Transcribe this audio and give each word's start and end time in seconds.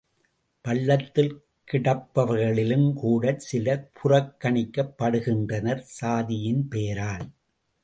பள்ளத்தில் 0.65 1.29
கிடப்பவர்களிலும் 1.67 2.87
கூடச் 2.93 3.45
சிலர் 3.47 3.85
புறக்கணிக்கப் 3.93 4.93
படுகின்றனர் 4.97 5.85
சாதியின் 5.99 6.67
பெயரால்! 6.67 7.27